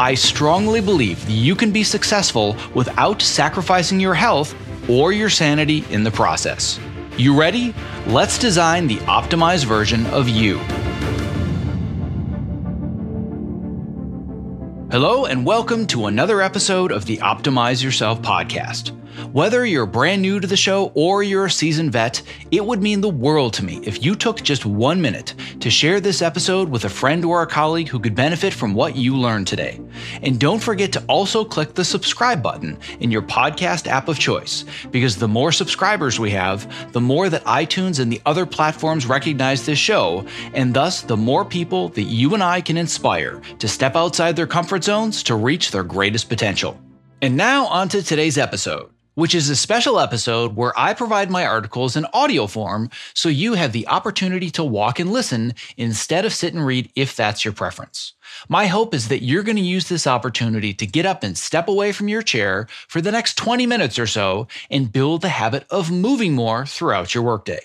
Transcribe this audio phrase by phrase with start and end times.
[0.00, 4.54] I strongly believe you can be successful without sacrificing your health
[4.88, 6.80] or your sanity in the process.
[7.18, 7.74] You ready?
[8.06, 10.56] Let's design the optimized version of you.
[14.90, 18.96] Hello, and welcome to another episode of the Optimize Yourself podcast.
[19.32, 23.00] Whether you're brand new to the show or you're a seasoned vet, it would mean
[23.00, 26.84] the world to me if you took just one minute to share this episode with
[26.84, 29.80] a friend or a colleague who could benefit from what you learned today.
[30.22, 34.64] And don't forget to also click the subscribe button in your podcast app of choice,
[34.90, 39.66] because the more subscribers we have, the more that iTunes and the other platforms recognize
[39.66, 43.96] this show, and thus the more people that you and I can inspire to step
[43.96, 46.80] outside their comfort zones to reach their greatest potential.
[47.22, 51.44] And now, on to today's episode which is a special episode where I provide my
[51.44, 56.32] articles in audio form so you have the opportunity to walk and listen instead of
[56.32, 58.14] sit and read if that's your preference.
[58.48, 61.68] My hope is that you're going to use this opportunity to get up and step
[61.68, 65.66] away from your chair for the next 20 minutes or so and build the habit
[65.70, 67.60] of moving more throughout your workday.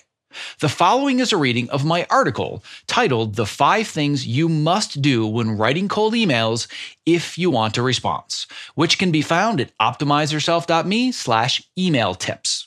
[0.60, 5.26] The following is a reading of my article titled The Five Things You Must Do
[5.26, 6.66] When Writing Cold Emails
[7.04, 12.65] If You Want a Response, which can be found at optimizeyourself.me slash email tips.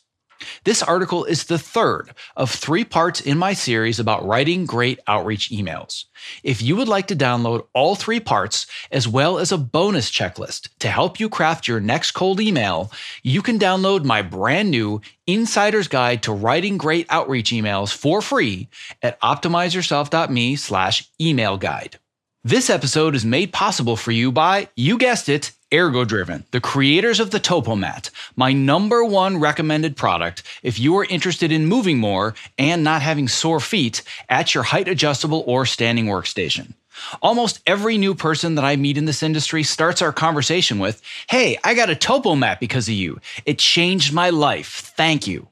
[0.64, 5.50] This article is the third of three parts in my series about writing great outreach
[5.50, 6.06] emails.
[6.44, 10.70] If you would like to download all three parts, as well as a bonus checklist
[10.80, 12.92] to help you craft your next cold email,
[13.23, 18.67] you can download my brand new Insider's Guide to Writing Great Outreach Emails for free
[19.02, 22.00] at optimizeyourself.me slash email guide.
[22.45, 27.32] This episode is made possible for you by, you guessed it, Ergodriven, the creators of
[27.32, 32.82] the Topomat, my number one recommended product if you are interested in moving more and
[32.82, 36.76] not having sore feet at your height adjustable or standing workstation.
[37.22, 41.58] Almost every new person that I meet in this industry starts our conversation with, Hey,
[41.66, 43.20] I got a Topomat because of you.
[43.45, 44.94] It changed my life.
[44.95, 45.50] Thank you.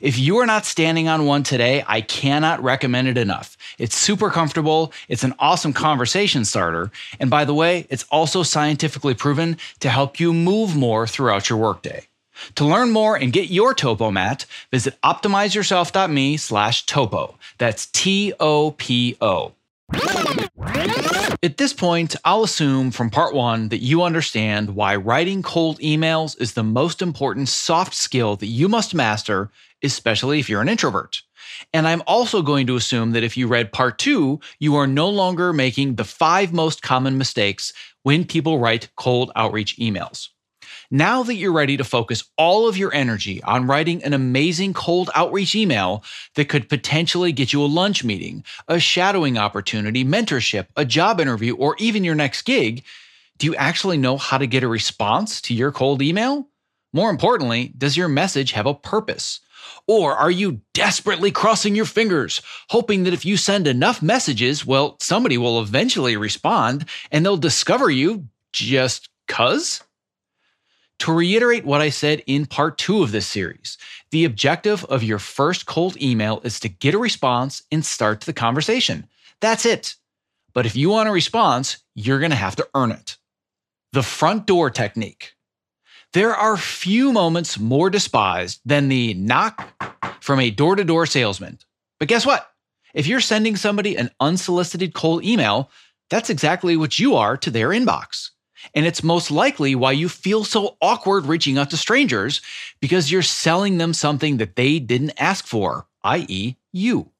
[0.00, 3.56] If you are not standing on one today, I cannot recommend it enough.
[3.78, 9.14] It's super comfortable, it's an awesome conversation starter, and by the way, it's also scientifically
[9.14, 12.06] proven to help you move more throughout your workday.
[12.56, 17.36] To learn more and get your Topo mat, visit optimizeyourself.me slash topo.
[17.58, 19.52] That's T O P O.
[21.42, 26.40] At this point, I'll assume from part one that you understand why writing cold emails
[26.40, 29.50] is the most important soft skill that you must master,
[29.84, 31.22] especially if you're an introvert.
[31.72, 35.08] And I'm also going to assume that if you read part two, you are no
[35.08, 37.72] longer making the five most common mistakes
[38.02, 40.28] when people write cold outreach emails.
[40.90, 45.10] Now that you're ready to focus all of your energy on writing an amazing cold
[45.14, 50.84] outreach email that could potentially get you a lunch meeting, a shadowing opportunity, mentorship, a
[50.84, 52.84] job interview, or even your next gig,
[53.38, 56.48] do you actually know how to get a response to your cold email?
[56.92, 59.40] More importantly, does your message have a purpose?
[59.86, 64.96] Or are you desperately crossing your fingers, hoping that if you send enough messages, well,
[65.00, 69.82] somebody will eventually respond and they'll discover you just cuz?
[71.00, 73.76] To reiterate what I said in part two of this series,
[74.10, 78.32] the objective of your first cold email is to get a response and start the
[78.32, 79.08] conversation.
[79.40, 79.96] That's it.
[80.54, 83.16] But if you want a response, you're going to have to earn it.
[83.92, 85.34] The front door technique.
[86.14, 89.68] There are few moments more despised than the knock
[90.20, 91.58] from a door to door salesman.
[91.98, 92.48] But guess what?
[92.94, 95.72] If you're sending somebody an unsolicited cold email,
[96.10, 98.30] that's exactly what you are to their inbox.
[98.76, 102.40] And it's most likely why you feel so awkward reaching out to strangers
[102.80, 107.10] because you're selling them something that they didn't ask for, i.e., you.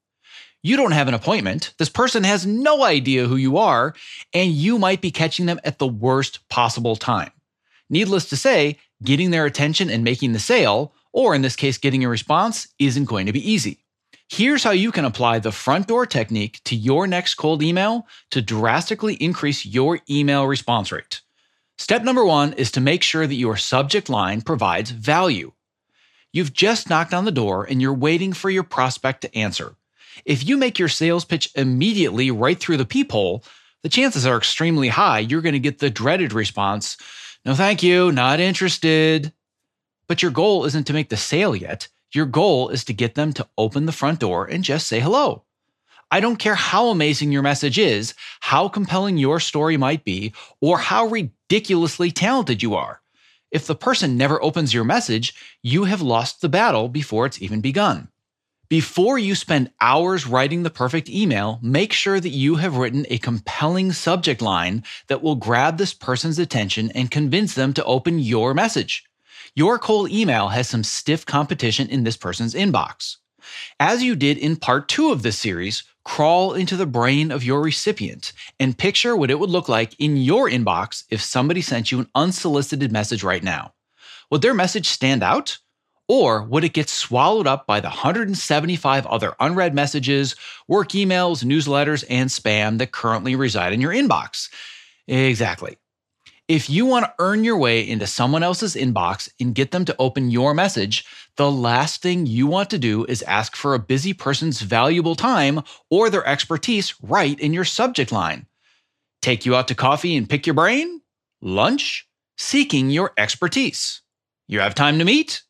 [0.63, 1.75] You don't have an appointment.
[1.79, 3.93] This person has no idea who you are,
[4.33, 7.33] and you might be catching them at the worst possible time.
[7.94, 12.02] Needless to say, getting their attention and making the sale, or in this case, getting
[12.02, 13.85] a response, isn't going to be easy.
[14.29, 18.43] Here's how you can apply the front door technique to your next cold email to
[18.43, 21.20] drastically increase your email response rate.
[21.79, 25.52] Step number one is to make sure that your subject line provides value.
[26.32, 29.76] You've just knocked on the door and you're waiting for your prospect to answer.
[30.25, 33.44] If you make your sales pitch immediately right through the peephole,
[33.85, 36.96] the chances are extremely high you're going to get the dreaded response
[37.44, 39.32] No, thank you, not interested.
[40.06, 41.88] But your goal isn't to make the sale yet.
[42.12, 45.44] Your goal is to get them to open the front door and just say hello.
[46.11, 50.79] I don't care how amazing your message is, how compelling your story might be, or
[50.79, 53.00] how ridiculously talented you are.
[53.50, 57.61] If the person never opens your message, you have lost the battle before it's even
[57.61, 58.08] begun.
[58.71, 63.19] Before you spend hours writing the perfect email, make sure that you have written a
[63.19, 68.55] compelling subject line that will grab this person's attention and convince them to open your
[68.55, 69.05] message.
[69.55, 73.17] Your cold email has some stiff competition in this person's inbox.
[73.79, 77.61] As you did in part two of this series, crawl into the brain of your
[77.61, 82.01] recipient and picture what it would look like in your inbox if somebody sent you
[82.01, 83.75] an unsolicited message right now.
[84.31, 85.59] Would their message stand out?
[86.09, 90.37] Or would it get swallowed up by the 175 other unread messages,
[90.69, 94.51] work emails, newsletters, and spam that currently reside in your inbox?
[95.09, 95.79] Exactly.
[96.47, 99.97] If you want to earn your way into someone else's inbox and get them to
[99.99, 101.06] open your message,
[101.39, 105.62] the last thing you want to do is ask for a busy person's valuable time
[105.89, 108.47] or their expertise right in your subject line.
[109.23, 111.01] Take you out to coffee and pick your brain?
[111.41, 112.06] Lunch?
[112.37, 114.03] Seeking your expertise.
[114.47, 115.43] You have time to meet?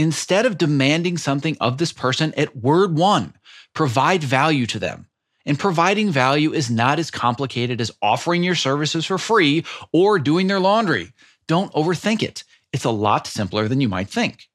[0.00, 3.34] Instead of demanding something of this person at word one,
[3.74, 5.06] provide value to them.
[5.44, 9.62] And providing value is not as complicated as offering your services for free
[9.92, 11.12] or doing their laundry.
[11.46, 12.44] Don't overthink it.
[12.72, 14.48] It's a lot simpler than you might think.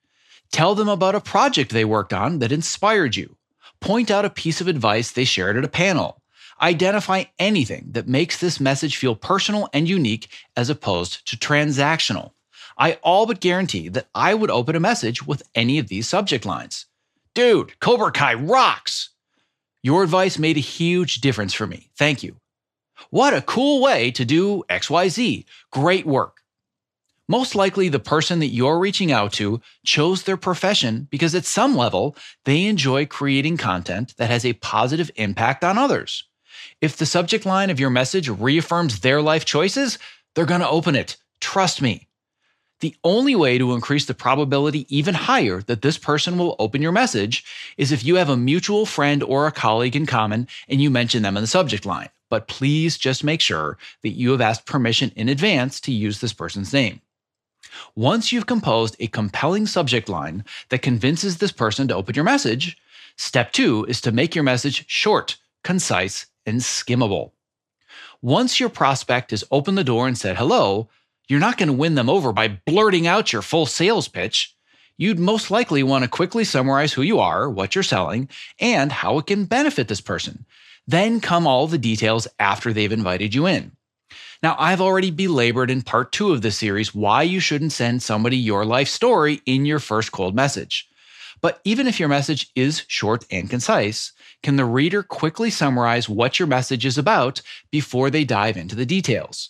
[0.51, 3.37] Tell them about a project they worked on that inspired you.
[3.79, 6.23] Point out a piece of advice they shared at a panel.
[6.59, 10.27] Identify anything that makes this message feel personal and unique
[10.57, 12.31] as opposed to transactional.
[12.77, 16.45] I all but guarantee that I would open a message with any of these subject
[16.45, 16.85] lines.
[17.33, 19.09] Dude, Cobra Kai rocks!
[19.81, 21.89] Your advice made a huge difference for me.
[21.97, 22.37] Thank you.
[23.09, 25.45] What a cool way to do XYZ.
[25.71, 26.41] Great work.
[27.27, 31.75] Most likely, the person that you're reaching out to chose their profession because at some
[31.75, 36.23] level, they enjoy creating content that has a positive impact on others.
[36.81, 39.97] If the subject line of your message reaffirms their life choices,
[40.33, 41.17] they're going to open it.
[41.39, 42.07] Trust me.
[42.81, 46.91] The only way to increase the probability even higher that this person will open your
[46.91, 47.45] message
[47.77, 51.23] is if you have a mutual friend or a colleague in common and you mention
[51.23, 52.09] them in the subject line.
[52.29, 56.33] But please just make sure that you have asked permission in advance to use this
[56.33, 57.01] person's name.
[57.95, 62.77] Once you've composed a compelling subject line that convinces this person to open your message,
[63.15, 67.31] step two is to make your message short, concise, and skimmable.
[68.21, 70.89] Once your prospect has opened the door and said hello,
[71.27, 74.55] you're not going to win them over by blurting out your full sales pitch.
[74.97, 78.29] You'd most likely want to quickly summarize who you are, what you're selling,
[78.59, 80.45] and how it can benefit this person.
[80.87, 83.71] Then come all the details after they've invited you in.
[84.43, 88.37] Now, I've already belabored in part two of this series why you shouldn't send somebody
[88.37, 90.87] your life story in your first cold message.
[91.41, 94.11] But even if your message is short and concise,
[94.43, 98.85] can the reader quickly summarize what your message is about before they dive into the
[98.85, 99.49] details?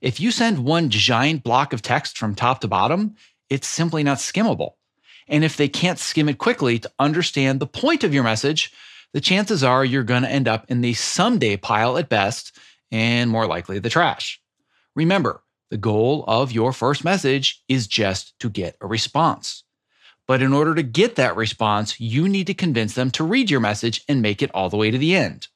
[0.00, 3.16] If you send one giant block of text from top to bottom,
[3.50, 4.74] it's simply not skimmable.
[5.26, 8.72] And if they can't skim it quickly to understand the point of your message,
[9.12, 12.56] the chances are you're going to end up in the someday pile at best
[12.90, 14.40] and more likely the trash.
[14.94, 19.64] Remember, the goal of your first message is just to get a response.
[20.26, 23.60] But in order to get that response, you need to convince them to read your
[23.60, 25.48] message and make it all the way to the end.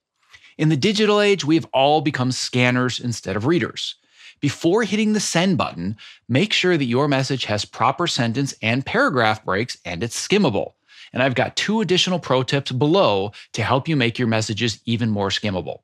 [0.58, 3.96] In the digital age, we've all become scanners instead of readers.
[4.42, 5.96] Before hitting the send button,
[6.28, 10.72] make sure that your message has proper sentence and paragraph breaks and it's skimmable.
[11.12, 15.10] And I've got two additional pro tips below to help you make your messages even
[15.10, 15.82] more skimmable.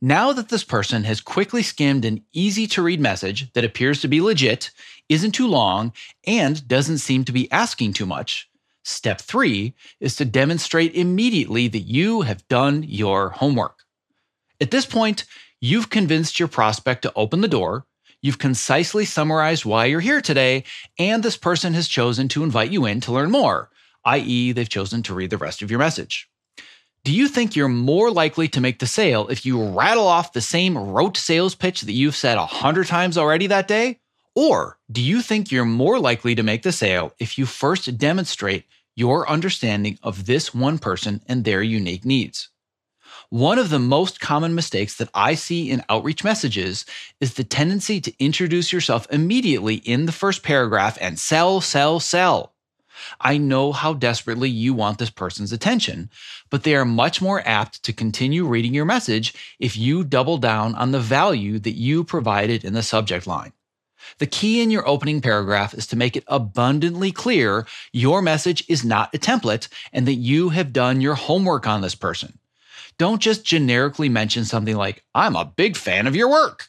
[0.00, 4.08] Now that this person has quickly skimmed an easy to read message that appears to
[4.08, 4.70] be legit,
[5.10, 5.92] isn't too long,
[6.26, 8.48] and doesn't seem to be asking too much,
[8.84, 13.80] step three is to demonstrate immediately that you have done your homework.
[14.62, 15.26] At this point,
[15.62, 17.84] You've convinced your prospect to open the door.
[18.22, 20.64] You've concisely summarized why you're here today,
[20.98, 23.68] and this person has chosen to invite you in to learn more,
[24.06, 26.30] i.e., they've chosen to read the rest of your message.
[27.04, 30.40] Do you think you're more likely to make the sale if you rattle off the
[30.40, 34.00] same rote sales pitch that you've said a hundred times already that day?
[34.34, 38.64] Or do you think you're more likely to make the sale if you first demonstrate
[38.96, 42.49] your understanding of this one person and their unique needs?
[43.30, 46.84] One of the most common mistakes that I see in outreach messages
[47.20, 52.54] is the tendency to introduce yourself immediately in the first paragraph and sell, sell, sell.
[53.20, 56.10] I know how desperately you want this person's attention,
[56.50, 60.74] but they are much more apt to continue reading your message if you double down
[60.74, 63.52] on the value that you provided in the subject line.
[64.18, 68.84] The key in your opening paragraph is to make it abundantly clear your message is
[68.84, 72.36] not a template and that you have done your homework on this person.
[73.00, 76.68] Don't just generically mention something like, I'm a big fan of your work.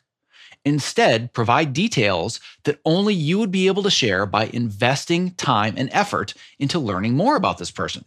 [0.64, 5.90] Instead, provide details that only you would be able to share by investing time and
[5.92, 8.06] effort into learning more about this person.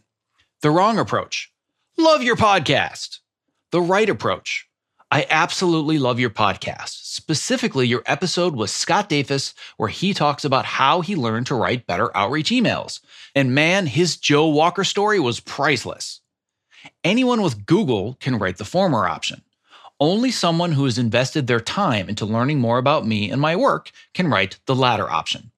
[0.61, 1.53] The wrong approach.
[1.99, 3.19] Love your podcast.
[3.69, 4.67] The right approach.
[5.11, 10.65] I absolutely love your podcast, specifically your episode with Scott Davis, where he talks about
[10.65, 13.01] how he learned to write better outreach emails.
[13.35, 16.21] And man, his Joe Walker story was priceless.
[17.03, 19.41] Anyone with Google can write the former option.
[19.99, 23.91] Only someone who has invested their time into learning more about me and my work
[24.13, 25.51] can write the latter option.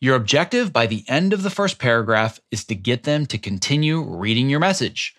[0.00, 4.00] Your objective by the end of the first paragraph is to get them to continue
[4.00, 5.14] reading your message.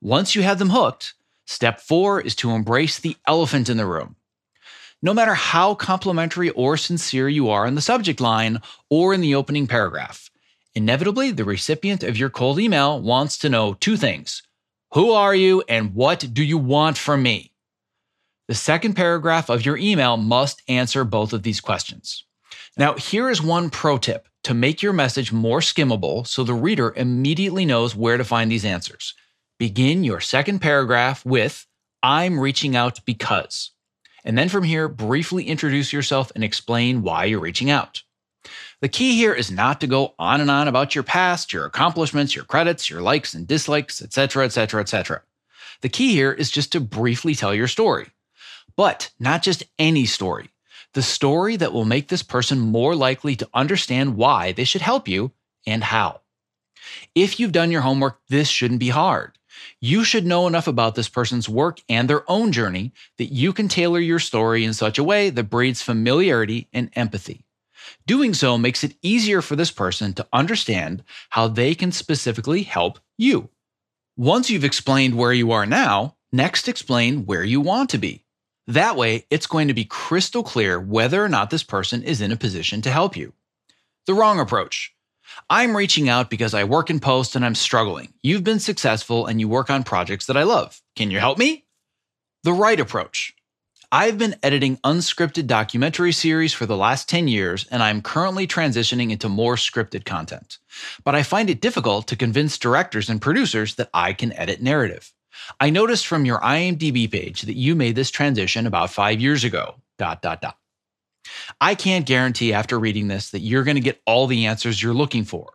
[0.00, 1.14] Once you have them hooked,
[1.46, 4.16] step four is to embrace the elephant in the room.
[5.02, 8.60] No matter how complimentary or sincere you are in the subject line
[8.90, 10.30] or in the opening paragraph,
[10.74, 14.42] inevitably the recipient of your cold email wants to know two things
[14.92, 17.52] Who are you and what do you want from me?
[18.48, 22.24] The second paragraph of your email must answer both of these questions.
[22.76, 26.92] Now, here is one pro tip to make your message more skimmable so the reader
[26.96, 29.14] immediately knows where to find these answers.
[29.58, 31.66] Begin your second paragraph with,
[32.02, 33.72] I'm reaching out because.
[34.24, 38.02] And then from here, briefly introduce yourself and explain why you're reaching out.
[38.82, 42.36] The key here is not to go on and on about your past, your accomplishments,
[42.36, 45.22] your credits, your likes and dislikes, etc., etc., etc.
[45.80, 48.08] The key here is just to briefly tell your story.
[48.76, 50.50] But not just any story,
[50.92, 55.08] the story that will make this person more likely to understand why they should help
[55.08, 55.32] you
[55.66, 56.20] and how.
[57.14, 59.38] If you've done your homework, this shouldn't be hard.
[59.80, 63.68] You should know enough about this person's work and their own journey that you can
[63.68, 67.45] tailor your story in such a way that breeds familiarity and empathy.
[68.06, 72.98] Doing so makes it easier for this person to understand how they can specifically help
[73.18, 73.50] you.
[74.16, 78.24] Once you've explained where you are now, next explain where you want to be.
[78.66, 82.32] That way, it's going to be crystal clear whether or not this person is in
[82.32, 83.32] a position to help you.
[84.06, 84.94] The wrong approach.
[85.50, 88.12] I'm reaching out because I work in post and I'm struggling.
[88.22, 90.80] You've been successful and you work on projects that I love.
[90.96, 91.64] Can you help me?
[92.42, 93.35] The right approach.
[93.98, 99.10] I've been editing unscripted documentary series for the last 10 years, and I'm currently transitioning
[99.10, 100.58] into more scripted content.
[101.02, 105.14] But I find it difficult to convince directors and producers that I can edit narrative.
[105.58, 109.76] I noticed from your IMDb page that you made this transition about five years ago.
[109.96, 110.58] Dot, dot, dot.
[111.58, 114.92] I can't guarantee after reading this that you're going to get all the answers you're
[114.92, 115.54] looking for.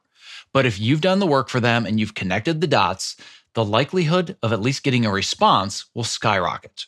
[0.51, 3.17] But if you've done the work for them and you've connected the dots,
[3.53, 6.87] the likelihood of at least getting a response will skyrocket.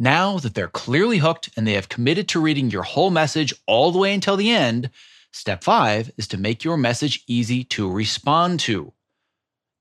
[0.00, 3.90] Now that they're clearly hooked and they have committed to reading your whole message all
[3.90, 4.90] the way until the end,
[5.32, 8.92] step five is to make your message easy to respond to.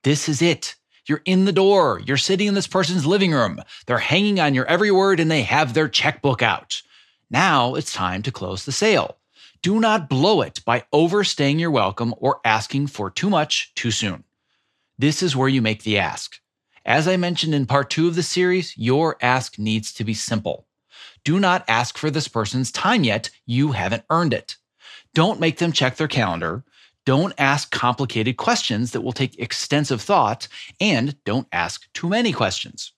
[0.04, 0.74] This is it.
[1.08, 2.02] You're in the door.
[2.04, 3.62] You're sitting in this person's living room.
[3.86, 6.82] They're hanging on your every word and they have their checkbook out.
[7.30, 9.18] Now it's time to close the sale.
[9.62, 14.24] Do not blow it by overstaying your welcome or asking for too much too soon.
[14.98, 16.40] This is where you make the ask.
[16.88, 20.68] As I mentioned in part two of the series, your ask needs to be simple.
[21.26, 23.30] Do not ask for this person's time yet.
[23.46, 24.56] You haven't earned it.
[25.14, 26.64] Don't make them check their calendar.
[27.06, 30.48] Don't ask complicated questions that will take extensive thought,
[30.80, 32.94] and don't ask too many questions.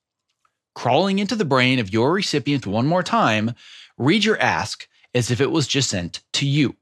[0.75, 3.55] Crawling into the brain of your recipient one more time,
[3.97, 6.75] read your ask as if it was just sent to you.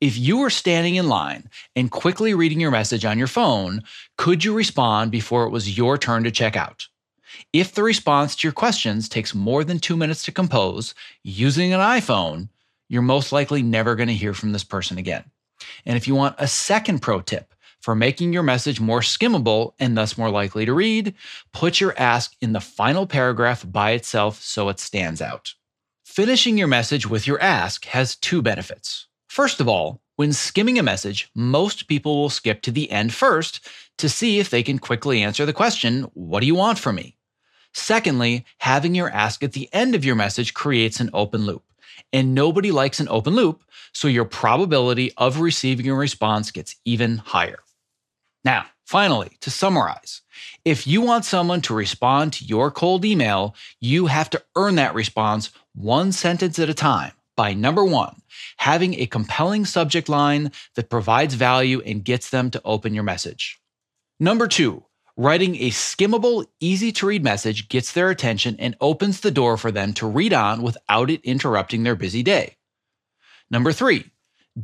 [0.00, 3.82] If you were standing in line and quickly reading your message on your phone,
[4.16, 6.86] could you respond before it was your turn to check out?
[7.52, 11.80] If the response to your questions takes more than two minutes to compose using an
[11.80, 12.48] iPhone,
[12.88, 15.24] you're most likely never going to hear from this person again.
[15.84, 19.96] And if you want a second pro tip for making your message more skimmable and
[19.96, 21.14] thus more likely to read,
[21.52, 25.54] put your ask in the final paragraph by itself so it stands out.
[26.04, 29.06] Finishing your message with your ask has two benefits.
[29.28, 33.68] First of all, when skimming a message, most people will skip to the end first
[33.98, 37.16] to see if they can quickly answer the question, What do you want from me?
[37.74, 41.62] Secondly, having your ask at the end of your message creates an open loop
[42.12, 47.18] and nobody likes an open loop, so your probability of receiving a response gets even
[47.18, 47.58] higher.
[48.44, 50.22] Now, finally, to summarize,
[50.64, 54.94] if you want someone to respond to your cold email, you have to earn that
[54.94, 58.22] response one sentence at a time, by number one,
[58.56, 63.60] having a compelling subject line that provides value and gets them to open your message.
[64.18, 64.84] Number two,
[65.16, 69.70] writing a skimmable, easy to read message gets their attention and opens the door for
[69.70, 72.56] them to read on without it interrupting their busy day.
[73.50, 74.10] Number three,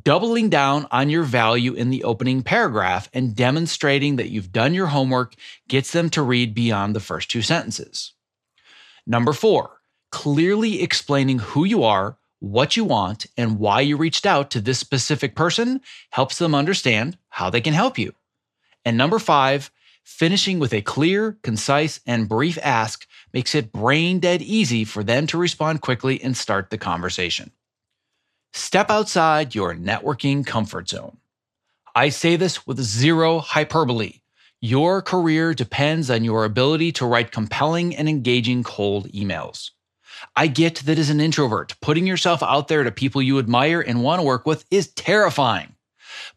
[0.03, 4.87] doubling down on your value in the opening paragraph and demonstrating that you've done your
[4.87, 5.35] homework
[5.69, 8.15] gets them to read beyond the first two sentences.
[9.07, 14.51] Number four, clearly explaining who you are, what you want, and why you reached out
[14.51, 15.81] to this specific person
[16.11, 18.13] helps them understand how they can help you.
[18.85, 19.71] And number five,
[20.03, 25.29] finishing with a clear, concise, and brief ask makes it brain dead easy for them
[25.29, 27.53] to respond quickly and start the conversation.
[28.53, 31.19] Step outside your networking comfort zone.
[31.95, 34.21] I say this with zero hyperbole.
[34.61, 39.71] Your career depends on your ability to write compelling and engaging cold emails.
[40.37, 44.03] I get that as an introvert, putting yourself out there to people you admire and
[44.03, 45.75] want to work with is terrifying.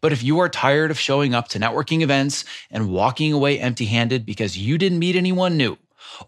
[0.00, 3.86] But if you are tired of showing up to networking events and walking away empty
[3.86, 5.76] handed because you didn't meet anyone new,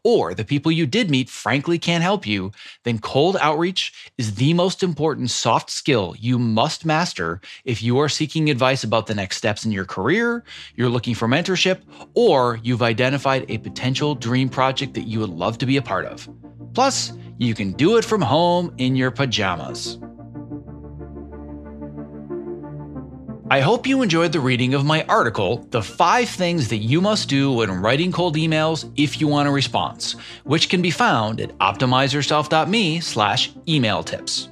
[0.02, 2.52] or the people you did meet frankly can't help you,
[2.84, 8.08] then cold outreach is the most important soft skill you must master if you are
[8.08, 10.44] seeking advice about the next steps in your career,
[10.74, 11.80] you're looking for mentorship,
[12.14, 16.06] or you've identified a potential dream project that you would love to be a part
[16.06, 16.28] of.
[16.74, 19.98] Plus, you can do it from home in your pajamas.
[23.50, 27.30] I hope you enjoyed the reading of my article, The Five Things That You Must
[27.30, 31.56] Do When Writing Cold Emails If You Want a Response, which can be found at
[31.56, 34.50] optimizeyourself.me slash email tips.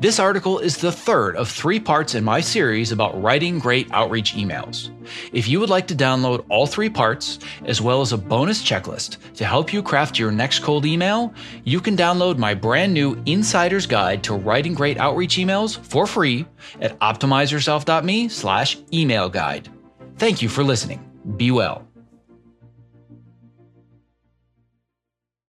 [0.00, 4.34] This article is the third of three parts in my series about writing great outreach
[4.34, 4.90] emails.
[5.32, 9.18] If you would like to download all three parts, as well as a bonus checklist
[9.34, 11.32] to help you craft your next cold email,
[11.64, 16.46] you can download my brand new Insider's Guide to Writing Great Outreach Emails for free
[16.80, 19.68] at optimizeyourself.me slash email guide.
[20.18, 21.04] Thank you for listening.
[21.36, 21.86] Be well.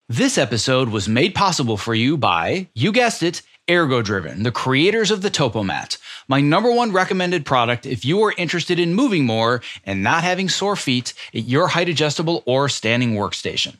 [0.09, 5.21] This episode was made possible for you by, you guessed it, Ergodriven, the creators of
[5.21, 10.03] the Topomat, my number one recommended product if you are interested in moving more and
[10.03, 13.77] not having sore feet at your height adjustable or standing workstation.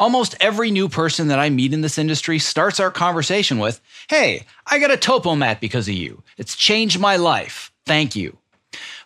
[0.00, 4.46] Almost every new person that I meet in this industry starts our conversation with, Hey,
[4.66, 6.24] I got a Topomat because of you.
[6.36, 7.70] It's changed my life.
[7.86, 8.36] Thank you.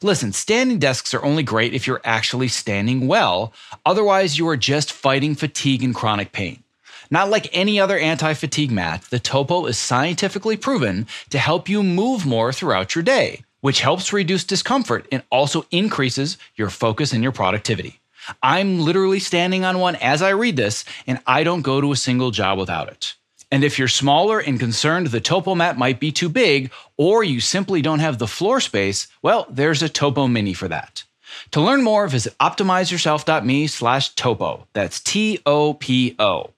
[0.03, 3.53] Listen, standing desks are only great if you're actually standing well.
[3.85, 6.63] Otherwise, you are just fighting fatigue and chronic pain.
[7.11, 11.83] Not like any other anti fatigue mat, the Topo is scientifically proven to help you
[11.83, 17.23] move more throughout your day, which helps reduce discomfort and also increases your focus and
[17.23, 18.01] your productivity.
[18.43, 21.97] I'm literally standing on one as I read this, and I don't go to a
[21.97, 23.14] single job without it.
[23.53, 27.40] And if you're smaller and concerned the Topo mat might be too big, or you
[27.40, 31.05] simply don't have the floor space, well, there's a Topo Mini for that.
[31.53, 34.67] To learn more, visit optimizeyourself.me slash topo.
[34.73, 36.54] That's T O P O.